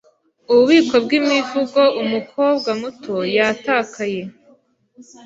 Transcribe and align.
Ububiko 0.51 0.95
bwImivugo 1.03 1.81
Umukobwa 2.01 2.69
muto 2.81 3.13
Yatakaye 3.35 4.21